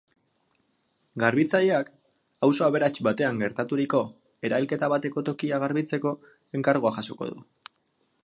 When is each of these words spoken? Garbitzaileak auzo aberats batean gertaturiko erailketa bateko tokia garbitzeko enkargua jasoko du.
Garbitzaileak 1.23 1.91
auzo 2.47 2.65
aberats 2.67 2.93
batean 3.09 3.43
gertaturiko 3.43 4.01
erailketa 4.49 4.91
bateko 4.95 5.25
tokia 5.29 5.59
garbitzeko 5.65 6.17
enkargua 6.61 6.97
jasoko 6.99 7.29
du. 7.35 7.39